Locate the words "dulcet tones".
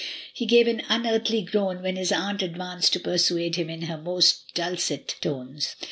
4.55-5.75